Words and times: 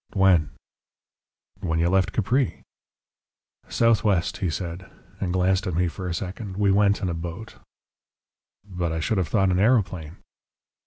"When?" 0.13 0.49
"When 1.59 1.77
you 1.77 1.87
left 1.87 2.11
Capri." 2.11 2.63
"Southwest," 3.69 4.37
he 4.37 4.49
said, 4.49 4.89
and 5.19 5.31
glanced 5.31 5.67
at 5.67 5.75
me 5.75 5.87
for 5.89 6.07
a 6.07 6.13
second. 6.15 6.57
"We 6.57 6.71
went 6.71 7.03
in 7.03 7.09
a 7.09 7.13
boat." 7.13 7.57
"But 8.67 8.91
I 8.91 8.99
should 8.99 9.19
have 9.19 9.27
thought 9.27 9.51
an 9.51 9.59
aeroplane?" 9.59 10.15